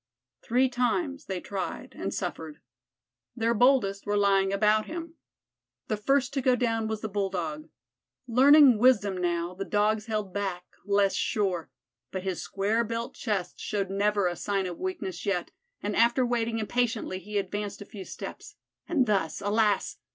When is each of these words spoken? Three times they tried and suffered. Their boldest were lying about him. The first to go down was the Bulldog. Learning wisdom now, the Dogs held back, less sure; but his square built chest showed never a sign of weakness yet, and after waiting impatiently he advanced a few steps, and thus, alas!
Three 0.41 0.67
times 0.67 1.25
they 1.25 1.39
tried 1.39 1.93
and 1.95 2.11
suffered. 2.11 2.57
Their 3.35 3.53
boldest 3.53 4.07
were 4.07 4.17
lying 4.17 4.51
about 4.51 4.87
him. 4.87 5.13
The 5.89 5.95
first 5.95 6.33
to 6.33 6.41
go 6.41 6.55
down 6.55 6.87
was 6.87 7.01
the 7.01 7.07
Bulldog. 7.07 7.69
Learning 8.27 8.79
wisdom 8.79 9.15
now, 9.15 9.53
the 9.53 9.63
Dogs 9.63 10.07
held 10.07 10.33
back, 10.33 10.63
less 10.85 11.13
sure; 11.13 11.69
but 12.09 12.23
his 12.23 12.41
square 12.41 12.83
built 12.83 13.13
chest 13.13 13.59
showed 13.59 13.91
never 13.91 14.25
a 14.25 14.35
sign 14.35 14.65
of 14.65 14.79
weakness 14.79 15.23
yet, 15.23 15.51
and 15.83 15.95
after 15.95 16.25
waiting 16.25 16.57
impatiently 16.57 17.19
he 17.19 17.37
advanced 17.37 17.79
a 17.79 17.85
few 17.85 18.03
steps, 18.03 18.55
and 18.87 19.05
thus, 19.05 19.39
alas! 19.39 19.97